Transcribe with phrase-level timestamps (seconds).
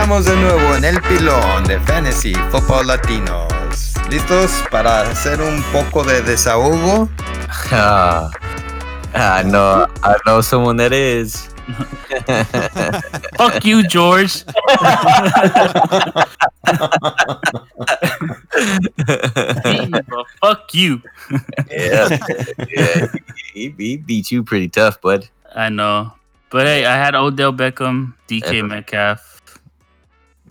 [0.00, 3.48] estamos de nuevo en el pilón de Fantasy Football Latinos.
[4.08, 7.08] ¿Listos para hacer un poco de desahogo?
[9.14, 11.48] Ah, I know, I know someone that is.
[13.36, 14.44] Fuck you, George.
[20.40, 21.00] Fuck you.
[21.70, 22.18] yeah,
[22.68, 23.06] yeah.
[23.54, 25.28] He, he beat you pretty tough, bud.
[25.56, 26.12] I know.
[26.50, 28.62] But hey, I had Odell Beckham, DK.
[28.68, 29.37] Metcalf.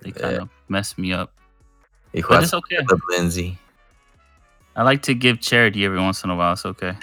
[0.01, 0.41] They kind Yeah.
[0.43, 1.31] of messed me up.
[2.13, 2.77] He But it's okay.
[2.85, 3.57] con Lindsay.
[4.75, 6.53] I like to give charity every once in a while.
[6.53, 6.93] It's okay.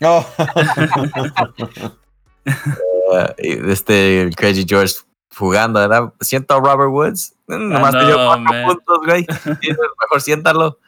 [0.00, 0.24] No.
[3.12, 4.94] Uh, este el Crazy George
[5.36, 6.12] jugando, ¿verdad?
[6.22, 7.34] Siento a Robert Woods.
[7.46, 9.26] Mm, Nomás te dio cuatro puntos, güey.
[10.00, 10.78] Mejor siéntalo.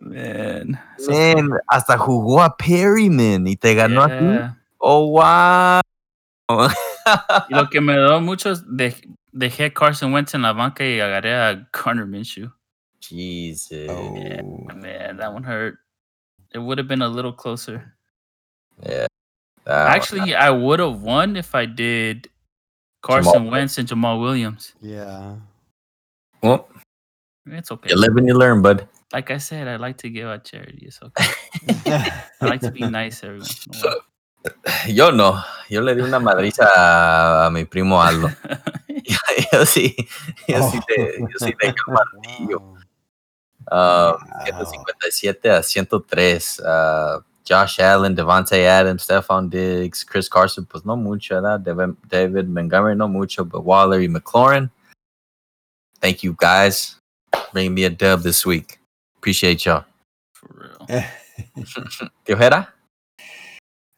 [0.00, 0.78] Man.
[0.98, 4.14] So- Man, hasta jugó a Perryman y te ganó aquí.
[4.24, 4.56] Yeah.
[4.78, 5.80] Oh, wow.
[7.50, 8.94] Y lo que me dio mucho es de,
[9.32, 12.50] dejé Carson Wentz en la banca y agarré a Garner Minshew.
[13.00, 13.88] Jesus.
[13.90, 14.66] Oh.
[14.74, 15.78] Man, that one hurt.
[16.54, 17.94] It would have been a little closer.
[18.82, 19.06] Yeah.
[19.64, 22.28] That one- Actually, I would have won if I did
[23.02, 23.50] Carson Jamal.
[23.50, 24.72] Wentz and Jamal Williams.
[24.80, 25.36] Yeah.
[26.42, 26.68] Well,
[27.46, 27.90] It's okay.
[27.90, 28.88] you live and you learn, bud.
[29.12, 30.86] Like I said, I like to give out charity.
[30.86, 31.24] It's okay.
[32.40, 33.42] I like to be nice every
[34.44, 34.56] once
[34.86, 34.94] in a while.
[34.94, 35.42] Yo no.
[35.68, 38.28] Yo le di una madriza a, a mi primo Aldo.
[38.88, 39.18] yo,
[39.52, 39.94] yo sí.
[40.46, 42.60] Yo sí te, yo sí te martillo.
[42.60, 42.78] Wow.
[43.70, 46.60] Um, 157 a 103.
[46.60, 51.60] Uh, Josh Allen, Devontae Adams, Stephon Diggs, Chris Carson, pues no mucho, ¿verdad?
[51.60, 54.70] David, David Montgomery, no mucho, but Waller y McLaurin.
[56.00, 56.96] Thank you guys.
[57.52, 58.78] Bringing me a dub this week.
[59.18, 59.84] Appreciate y'all.
[60.32, 60.86] For real.
[62.24, 62.73] ¿Qué ojera?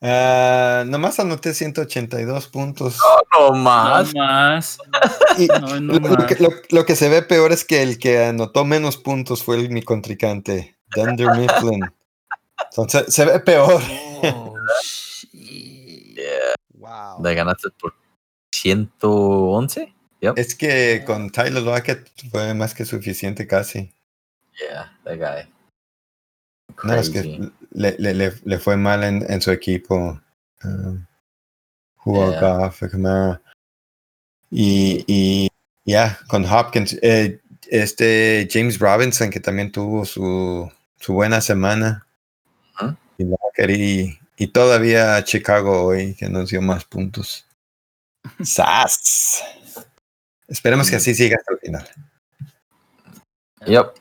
[0.02, 2.98] Ah, nomás anoté 182 puntos.
[3.38, 4.14] No No más.
[4.14, 4.78] más.
[5.38, 6.40] Y No, no lo, lo que, más.
[6.40, 9.70] lo- lo que se ve peor es que el que anotó menos puntos fue el-
[9.70, 11.80] mi contrincante, Dunder Mifflin.
[12.70, 13.82] Entonces se ve peor.
[14.22, 14.54] Oh.
[15.32, 16.54] Yeah.
[16.74, 17.22] Wow.
[17.22, 17.94] Le ganaste por
[18.54, 19.92] 111?
[20.20, 20.38] Yep.
[20.38, 23.92] Es que con Tyler Lockett fue más que suficiente casi.
[24.58, 25.52] Yeah, that guy.
[26.82, 30.20] No, es que le, le, le, le fue mal en, en su equipo.
[30.64, 31.06] Um,
[31.96, 32.40] jugó Yeah.
[32.40, 33.40] Goff, Kamara.
[34.50, 35.48] Y, y
[35.84, 36.98] ya, con Hopkins.
[37.02, 40.70] eh, este James Robinson, que también tuvo su,
[41.00, 42.06] su buena semana.
[43.18, 47.46] Y, Lockett y, y todavía Chicago hoy, que nos dio más puntos.
[48.44, 49.42] ¡Sas!
[50.48, 51.88] Esperemos que así siga hasta el final.
[53.66, 53.94] Yep.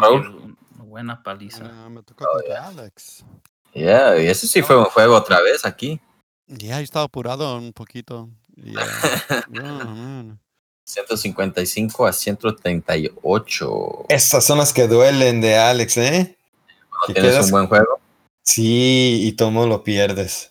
[0.00, 0.49] Raúl.
[0.90, 1.64] Buena paliza.
[1.64, 3.24] Ah, me tocó Oh, contra Alex.
[3.72, 6.00] Yeah, y ese sí fue un juego otra vez aquí.
[6.48, 8.28] Ya, yo estaba apurado un poquito.
[8.62, 10.38] Y, ah, yeah, man.
[10.84, 14.04] 155 a 138.
[14.08, 16.36] Esas son las que duelen de Alex, ¿eh?
[16.90, 18.00] ¿No que tienes quedas- un buen juego?
[18.44, 20.50] Sí, y todo lo pierdes.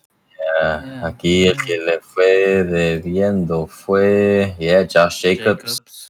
[0.61, 1.05] Yeah, Yeah.
[1.07, 5.79] Aquí el que le fue debiendo fue, yeah, Josh Jacobs.
[5.79, 6.07] Jacobs.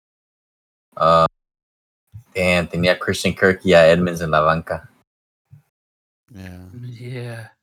[0.96, 1.25] Uh,
[2.39, 4.89] damn, tenía a Christian Kirk y a Edmonds en la banca.
[6.31, 6.69] Yeah.
[6.73, 7.53] Yeah.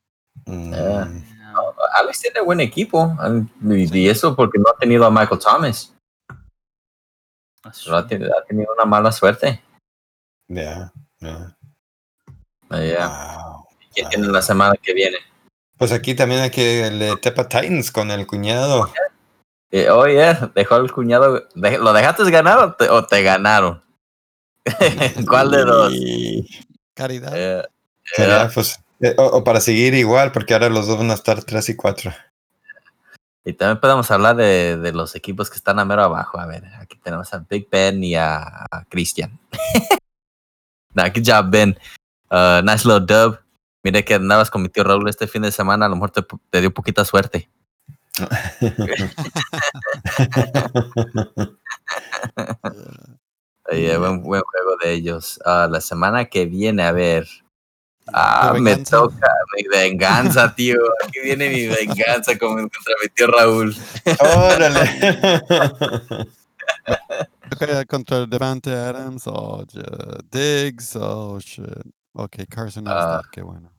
[0.45, 0.71] Mm.
[0.71, 1.07] Yeah.
[1.07, 1.53] yeah.
[1.95, 3.15] Alex tiene buen equipo.
[3.63, 5.93] Y eso porque no ha tenido a Michael Thomas.
[7.71, 9.61] Solo ha, tenido, ha tenido una mala suerte.
[10.47, 11.55] Ya, ya.
[12.69, 13.07] Uh, yeah.
[13.07, 13.65] Wow.
[13.93, 15.17] ¿Quién tiene la semana que viene?
[15.77, 18.91] Pues aquí también hay que le tepa Titans con el cuñado.
[19.71, 21.47] Eh, oh, yeah, dejó al cuñado.
[21.55, 23.83] ¿Lo dejaste ganar o te, o te ganaron?
[25.27, 25.93] ¿Cuál de dos?
[26.93, 27.33] Caridad.
[27.35, 27.63] Eh,
[28.17, 31.43] eh, pues, eh, o, o para seguir igual, porque ahora los dos van a estar
[31.43, 32.13] 3 y 4.
[33.45, 36.39] y también podemos hablar de, de los equipos que están a mero abajo.
[36.39, 39.39] A ver, aquí tenemos a Big Ben y a, a Christian.
[40.93, 41.77] nah, good job, Ben.
[42.29, 43.39] Uh, nice little dub.
[43.83, 45.85] Mire que andabas con mi tío Raúl este fin de semana.
[45.85, 47.49] A lo mejor te, te dio poquita suerte.
[53.71, 53.97] Yeah.
[53.97, 55.39] Buen, buen juego de ellos.
[55.45, 57.27] Ah, la semana que viene, a ver.
[58.13, 58.97] Ah, ¿Tu me venganza?
[58.97, 60.77] toca mi venganza, tío.
[61.05, 63.75] Aquí viene mi venganza con- contra mi tío Raúl.
[64.19, 65.41] Órale.
[67.49, 71.65] Okay, contra Devante Adams o uh, Diggs o shit.
[72.13, 73.19] Ok, Carson no Ah.
[73.21, 73.71] está, qué bueno.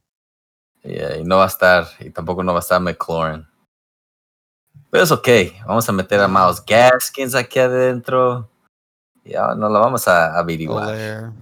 [0.82, 3.46] Yeah, y no va a estar, y tampoco no va a estar McLaurin.
[4.90, 5.28] Pero es ok.
[5.66, 8.48] Vamos a meter a Miles Gaskins aquí adentro.
[9.28, 10.88] Ya no lo vamos a averiguar.
[10.88, 11.32] Olaire.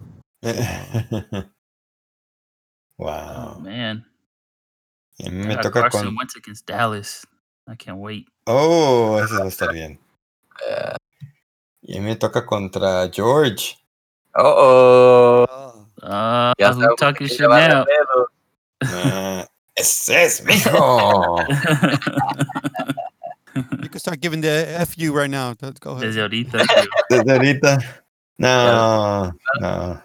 [2.98, 3.60] Oh, wow.
[3.60, 4.06] man.
[5.18, 6.16] Y a mí I me toca Carson con.
[6.16, 7.26] Wentz against Dallas.
[7.68, 8.26] I can't wait.
[8.46, 10.00] Oh, eso va a estar bien.
[10.66, 10.96] Eh,
[11.82, 13.76] Y a mí me toca contra George.
[14.34, 15.86] oh, oh.
[16.02, 17.84] Ah, Ya sabemos talking shit now?
[18.82, 21.36] Ah, ese es, mijo.
[23.82, 25.54] You can start giving the FU right now.
[25.60, 26.08] Let's Go ahead.
[26.08, 26.58] Desde ahorita.
[26.66, 26.90] tío.
[27.10, 27.78] Desde ahorita.
[28.38, 30.02] No, no.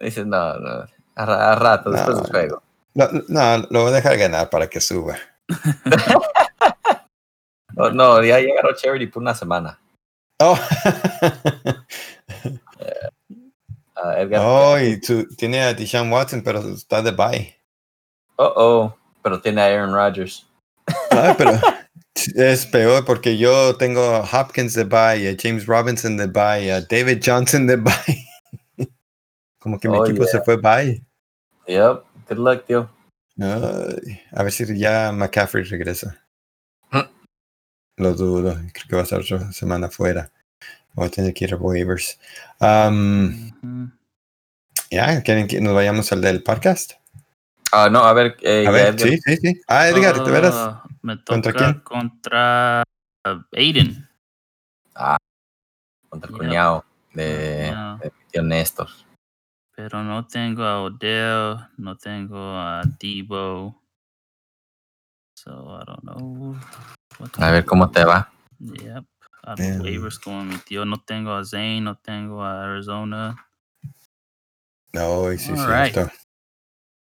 [0.00, 0.84] Dice, no, no.
[1.16, 2.22] A, a rato, después No.
[2.22, 2.62] del juego.
[2.94, 5.16] No, no, lo voy a dejar ganar para que suba.
[7.74, 9.78] No, no, ya llegaron Charity por una semana.
[10.40, 10.58] Oh,
[13.96, 14.40] Ah, Edgar.
[14.44, 17.54] oh y tú- tiene a Deshaun Watson, pero está de bye.
[18.36, 18.96] Oh, oh.
[19.22, 20.46] Pero tiene a Aaron Rodgers.
[21.12, 21.52] Ah, pero
[22.36, 26.80] es peor porque yo tengo a Hopkins de bye, a James Robinson de bye, a
[26.80, 28.28] David Johnson de bye.
[29.58, 31.02] Como que mi Oh, equipo se fue bye.
[31.66, 32.04] Yep.
[32.28, 32.90] Good luck, tío.
[33.40, 36.22] A ver si ya McCaffrey regresa.
[37.96, 38.54] Lo dudo.
[38.72, 40.30] Creo que va a estar otra semana fuera.
[40.94, 42.18] Voy a tener que ir a waivers.
[42.60, 43.50] Um,
[44.90, 46.92] ya, ¿quieren que nos vayamos al del podcast?
[47.72, 48.36] Ah, no, a ver.
[48.42, 49.08] Eh, A ver, Edgar.
[49.08, 49.60] sí, sí, sí.
[49.66, 50.76] Ah, Edgar, ¿te verás?
[51.04, 51.80] Ah, Me ¿Contra toca quién?
[51.80, 52.82] contra
[53.52, 54.08] Aiden.
[56.08, 58.88] Contra el cuñado de, Ah, de tío Néstor.
[59.76, 63.82] Pero no tengo a Odell, no tengo a Debo.
[65.36, 66.56] So I don't know.
[67.38, 68.32] A ver cómo te va.
[68.60, 69.04] Yep.
[69.42, 69.82] A Damn.
[69.82, 70.86] waivers como mi tío.
[70.86, 73.46] No tengo a Zane, no tengo a Arizona.
[74.94, 75.96] No, sí, sí, right.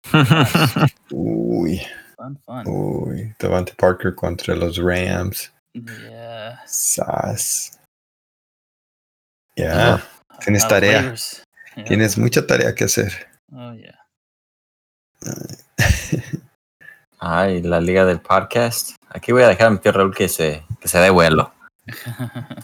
[1.12, 1.82] Uy,
[2.20, 2.68] Fun, fun.
[2.68, 3.34] uy.
[3.40, 5.54] Devante Parker contra los Rams.
[5.72, 6.62] Yeah.
[6.68, 7.80] Sas.
[9.56, 10.04] Ya, Ajá.
[10.42, 11.16] tienes tarea.
[11.88, 13.14] Tienes mucha tarea que hacer.
[13.54, 13.98] Oh, yeah.
[17.20, 18.98] Ay, la liga del podcast.
[19.08, 21.54] Aquí voy a dejar a mi tío Raúl que se, que se dé vuelo.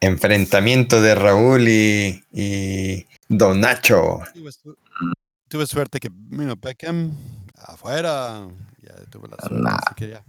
[0.00, 4.20] Enfrentamiento de Raúl y, y Don Nacho.
[5.48, 7.12] Tuve, su- tuve suerte que, mira, Beckham
[7.56, 8.46] afuera.
[8.82, 9.62] Ya tuve la suerte.
[9.62, 9.76] Nah.
[9.76, 10.24] así que ya.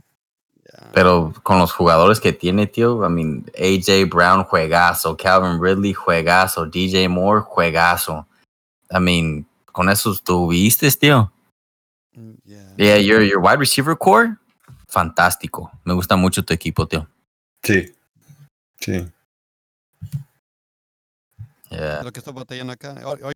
[0.65, 0.91] ya.
[0.93, 6.65] Pero con los jugadores que tiene, tío, I mean, AJ Brown, juegazo, Calvin Ridley, juegazo,
[6.65, 8.25] DJ Moore, juegazo.
[8.89, 11.31] I mean, con esos tuviste, tío.
[12.13, 12.73] Mm, yeah.
[12.77, 14.37] Yeah, your, your wide receiver core,
[14.87, 15.69] fantástico.
[15.83, 17.07] Me gusta mucho tu equipo, tío.
[17.63, 17.93] Sí.
[18.79, 19.07] Sí.
[21.69, 22.01] Yeah.
[22.03, 22.95] Lo que estoy batallando acá.
[23.05, 23.33] Hoy, hoy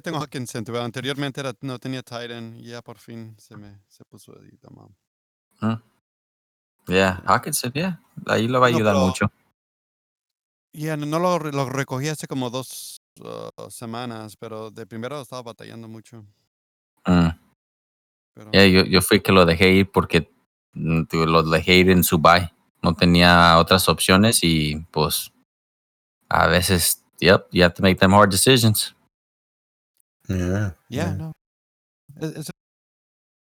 [0.00, 4.04] tengo Hawkinson, pero anteriormente era, no tenía Titan y ya por fin se me se
[4.04, 4.88] puso ahí, tamam.
[6.88, 8.00] Yeah, Hawkinson, yeah.
[8.26, 9.30] Ahí lo va a No, ayudar pero- mucho.
[10.74, 15.86] Ya no lo, lo recogí hace como dos uh, semanas, pero de primero estaba batallando
[15.86, 16.24] mucho.
[17.06, 17.28] Mm.
[18.34, 20.32] Pero, Yeah, yo, yo fui que lo dejé ir porque
[20.72, 22.50] mm, lo dejé ir en su bye.
[22.82, 25.30] No tenía otras opciones y pues
[26.30, 28.96] a veces, yep, you have to make them hard decisions.
[30.28, 31.12] Yeah, yeah, yeah.
[31.16, 31.32] no.
[32.20, 32.50] Es, es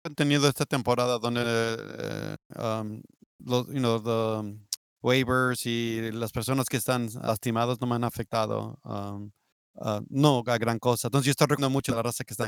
[0.05, 3.03] he tenido esta temporada donde eh, um,
[3.45, 4.61] los, you know, the um,
[5.03, 8.79] waivers y las personas que están lastimados no me han afectado.
[8.85, 9.31] um,
[9.75, 11.09] uh, no a gran cosa.
[11.09, 12.47] Entonces yo estoy recordando mucho la raza que está.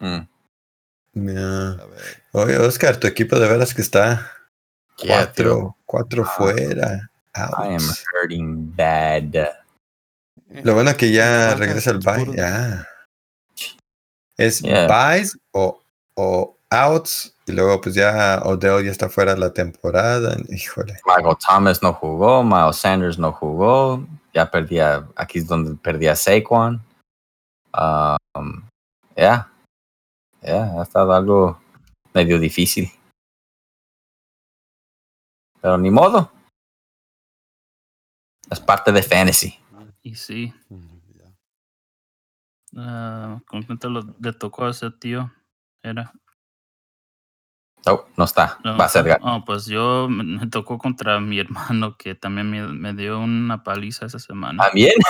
[0.00, 0.28] Mm.
[1.14, 1.76] Yeah.
[2.32, 4.30] Oye, Oscar, tu equipo de veras que está
[4.96, 6.34] cuatro, cuatro Ah.
[6.36, 7.10] fuera.
[7.36, 9.34] I am hurting bad.
[10.50, 12.24] Lo bueno que ya regresa el es bye.
[12.24, 12.86] puro- Ya.
[14.36, 14.86] Es Yeah.
[14.86, 15.82] buys o,
[16.14, 17.34] o outs.
[17.46, 20.36] Y luego, pues ya Odell ya está fuera de la temporada.
[20.48, 20.98] Híjole.
[21.06, 24.06] Michael Thomas no jugó, Miles Sanders no jugó.
[24.34, 26.82] Ya perdía, aquí es donde perdía Saquon.
[27.74, 28.68] Um,
[29.16, 29.50] yeah.
[30.42, 31.60] Yeah, ha estado algo
[32.14, 32.90] medio difícil.
[35.60, 36.30] Pero ni modo.
[38.50, 39.58] Es parte de fantasy.
[40.08, 40.54] Y sí.
[42.72, 43.42] Ya.
[43.46, 45.30] ¿Con quién te lo, le tocó a ese tío?
[45.82, 46.14] Era.
[47.84, 48.58] No, no está.
[48.64, 52.14] No, Va a ser pues- oh, pues yo me, me tocó contra mi hermano que
[52.14, 54.64] también me, me dio una paliza esa semana.
[54.64, 54.94] ¿También?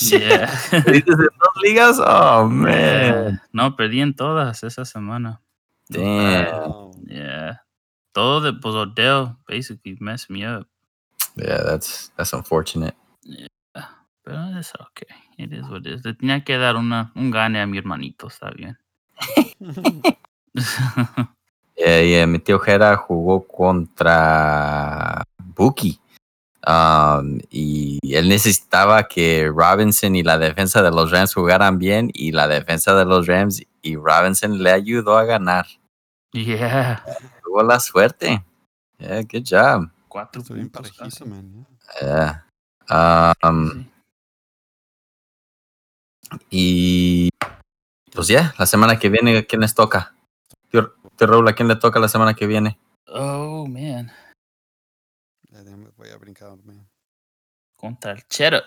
[0.00, 0.46] Yeah.
[0.86, 1.98] ¿Dices en dos ligas?
[1.98, 3.42] Oh, man.
[3.52, 5.42] No, perdí en todas esa semana.
[5.90, 6.92] Damn.
[7.06, 7.66] Yeah.
[8.12, 10.66] Todo de pues Odell basically messed me up.
[11.36, 12.96] Yeah, that's, that's unfortunate.
[14.22, 15.08] Pero es okay.
[15.36, 16.04] It is what it is.
[16.04, 18.78] Le tenía que dar una, un gane a mi hermanito, está bien.
[21.74, 25.98] Yeah, yeah, mi tío Jera jugó contra Buki.
[26.64, 32.30] Um, y él necesitaba que Robinson y la defensa de los Rams jugaran bien y
[32.30, 35.66] la defensa de los Rams y Robinson le ayudó a ganar.
[36.32, 37.02] Yeah.
[37.42, 38.44] Tuvo la suerte.
[38.98, 39.90] Yeah, good job.
[40.08, 41.66] Cuatro puntos parejizo, man.
[42.00, 42.44] Yeah.
[43.42, 43.91] Um, Sí.
[46.50, 47.28] Y
[48.12, 50.14] pues ya, la semana que viene, ¿a quién les toca?
[50.70, 52.78] Tío, tío Raúl, ¿a quién le toca la semana que viene?
[53.08, 54.10] Oh, man.
[55.96, 56.88] Voy a brincar, man.
[57.76, 58.64] Contra el Cheddar.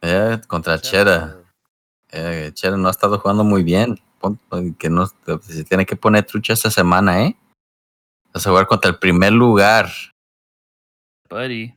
[0.00, 1.36] Eh, contra Chera.
[2.10, 3.98] Eh, Chera no ha estado jugando muy bien.
[4.18, 4.38] Pon-
[4.78, 7.36] Que no, se tiene que poner trucha esta semana, ¿eh?
[8.32, 9.90] Vas a jugar contra el primer lugar.
[11.30, 11.74] Buddy.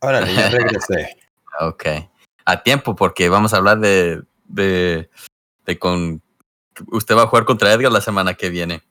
[0.00, 1.16] Órale, ya regresé.
[1.60, 1.84] Ok.
[2.44, 5.08] A tiempo, porque vamos a hablar de, de,
[5.66, 6.22] de con...
[6.92, 8.82] Usted va a jugar contra Edgar la semana que viene.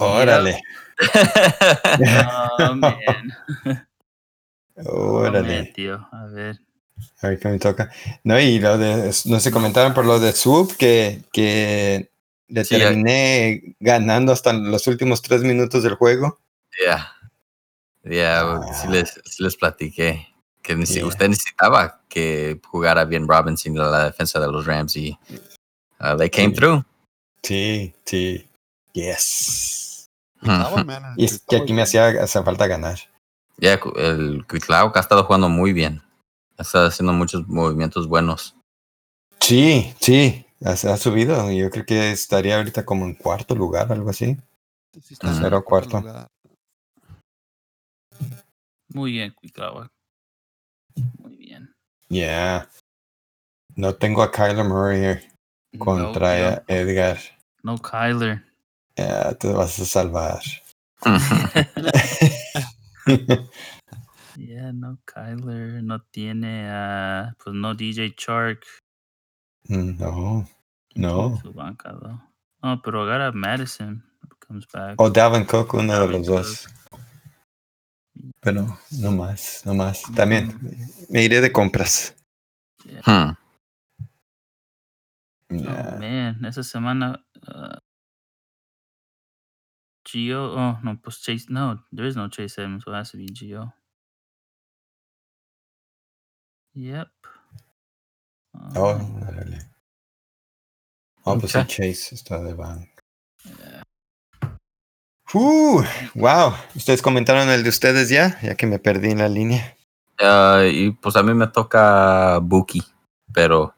[0.00, 0.60] Órale.
[2.58, 2.96] Oh, man.
[4.84, 5.72] Oh, man, Órale.
[5.74, 6.06] tío.
[6.12, 6.58] A ver.
[7.22, 7.90] A ver qué me toca.
[8.24, 12.10] No, y lo de, no se comentaron por lo de Swoop que, que
[12.48, 16.40] le Sí, terminé ganando hasta los últimos tres minutos del juego.
[16.84, 17.12] Ya.
[18.02, 18.60] Ya, Ah.
[18.90, 20.26] les, sí les platiqué
[20.66, 21.06] que Yeah.
[21.06, 25.16] usted necesitaba que jugara bien Robinson en la defensa de los Rams y
[26.00, 26.54] uh, they came Sí.
[26.56, 26.84] through.
[27.42, 28.48] Sí, sí.
[28.92, 30.08] Yes.
[30.40, 32.98] Man, Y es que aquí me hacía, hacía falta ganar.
[33.58, 36.02] Ya, cu- el Cuitlao ha estado jugando muy bien.
[36.58, 38.54] Ha estado haciendo muchos movimientos buenos.
[39.40, 40.44] Sí, sí.
[40.64, 41.50] Ha, ha subido.
[41.52, 44.36] y Yo creo que estaría ahorita como en cuarto lugar, algo así.
[45.02, 46.00] Sí, está Tercero en o cuarto.
[46.00, 46.26] lugar.
[48.88, 49.88] Muy bien, Cuitlava.
[51.18, 51.74] Muy bien.
[52.08, 52.68] Yeah.
[53.74, 55.18] No tengo a Kyler Murray
[55.78, 56.62] contra.
[56.68, 57.18] Edgar.
[57.62, 58.44] No, Kyler.
[58.96, 60.40] Ya, te vas a salvar.
[64.36, 65.82] Yeah, no, Kyler.
[65.82, 67.34] No tiene a.
[67.42, 68.64] pues no, DJ Chark.
[69.64, 71.40] no, ¿Quién tiene no.
[71.40, 71.94] Su banca?
[72.62, 74.04] No, pero agarra Madison.
[74.46, 75.00] Comes back.
[75.00, 76.68] O Dalvin Cook, uno de los dos.
[78.40, 80.02] Pero no más, no más.
[80.14, 80.58] También
[81.08, 82.14] me iré de compras.
[83.04, 83.32] Hmm.
[85.50, 85.96] Oh, Ya.
[86.00, 87.24] man, esa semana.
[87.48, 87.76] Uh,
[90.04, 90.52] Gio.
[90.54, 91.46] Oh, no, pues Chase.
[91.48, 93.72] No, there is no Chase Edmonds, so it has to be Gio.
[96.74, 97.08] Yep.
[98.76, 99.70] Oh, órale.
[101.24, 101.66] Oh, pues el.
[101.66, 102.88] Chase está de bank.
[105.34, 105.82] Uh,
[106.14, 106.54] wow.
[106.74, 108.38] ¿Ustedes comentaron el de ustedes ya?
[108.42, 109.76] Ya que me perdí en la línea.
[110.20, 112.82] Ah, y pues a mí me toca Buki,
[113.32, 113.74] pero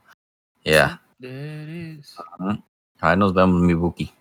[0.64, 2.14] ya, There it is.
[3.00, 4.12] ahí nos vemos mi Buki.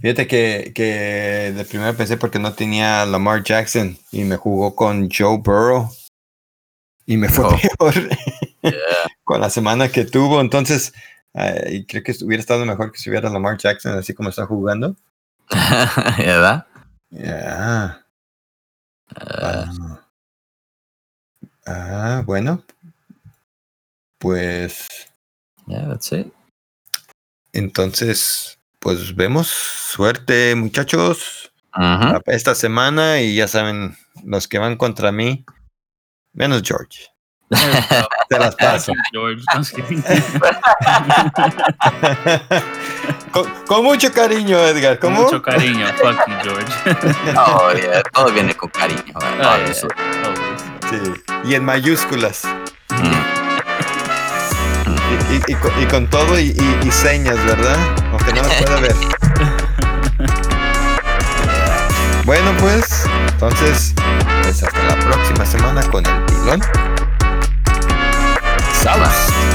[0.00, 5.10] Fíjate que, que de primero pensé porque no tenía Lamar Jackson y me jugó con
[5.10, 5.90] Joe Burrow
[7.04, 7.58] y me fue Oh.
[7.78, 7.94] peor
[8.62, 8.72] Yeah.
[9.24, 10.40] con la semana que tuvo.
[10.40, 10.94] Entonces,
[11.34, 14.46] eh, y creo que hubiera estado mejor que si hubiera Lamar Jackson así como está
[14.46, 14.96] jugando.
[16.18, 16.66] ¿Verdad?
[17.10, 18.04] Ya.
[19.16, 20.00] Ah, Ah.
[21.66, 22.62] Ah, bueno.
[24.18, 24.86] Pues
[25.66, 26.32] yeah, that's it.
[27.52, 29.48] entonces, pues vemos.
[29.48, 31.52] Suerte, muchachos.
[32.26, 35.44] Esta semana y ya saben, los que van contra mí,
[36.32, 37.08] menos George.
[38.32, 38.92] Te las paso.
[39.74, 40.02] Kidding.
[43.32, 44.98] con, con mucho cariño, Edgar.
[44.98, 45.86] Con mucho cariño.
[45.98, 46.72] Fuck you, George.
[47.36, 49.02] Oh, yeah, todo viene con cariño.
[49.14, 49.88] Ah, yeah, obviously.
[50.24, 50.62] always.
[50.90, 50.98] Sí.
[51.44, 52.42] Y en mayúsculas.
[52.90, 53.22] Mm.
[55.30, 57.76] Y, y- y con, y con todo y, y- y señas, ¿verdad?
[58.12, 58.94] Aunque no las pueda ver.
[62.24, 63.94] Bueno, pues, entonces,
[64.42, 66.62] pues hasta la próxima semana con el pilón.
[68.82, 69.51] Salas.